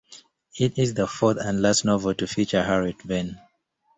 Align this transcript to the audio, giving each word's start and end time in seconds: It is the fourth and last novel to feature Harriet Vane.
It 0.57 0.79
is 0.79 0.95
the 0.95 1.05
fourth 1.05 1.37
and 1.39 1.61
last 1.61 1.85
novel 1.85 2.15
to 2.15 2.25
feature 2.25 2.63
Harriet 2.63 3.03
Vane. 3.03 3.39